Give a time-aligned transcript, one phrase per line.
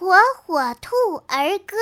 [0.00, 0.96] 火火兔
[1.26, 1.76] 儿歌。